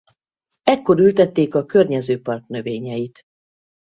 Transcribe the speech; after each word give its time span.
Ekkor 0.63 0.99
ültették 0.99 1.55
a 1.55 1.65
környező 1.65 2.21
park 2.21 2.47
növényeit. 2.47 3.23